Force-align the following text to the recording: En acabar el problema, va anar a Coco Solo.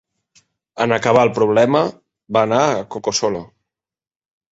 En 0.85 0.93
acabar 0.95 1.25
el 1.27 1.31
problema, 1.35 1.81
va 2.37 2.43
anar 2.47 2.63
a 2.71 2.81
Coco 2.97 3.15
Solo. 3.19 3.43